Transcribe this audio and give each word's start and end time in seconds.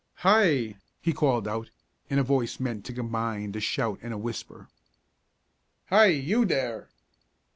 "Hi!" 0.25 0.77
he 0.99 1.13
called 1.13 1.47
out, 1.47 1.69
in 2.09 2.17
a 2.17 2.23
voice 2.23 2.59
meant 2.59 2.85
to 2.85 2.91
combine 2.93 3.53
a 3.55 3.59
shout 3.59 3.99
and 4.01 4.11
a 4.11 4.17
whisper. 4.17 4.67
"Hi! 5.89 6.07
you 6.07 6.43
there!" 6.43 6.89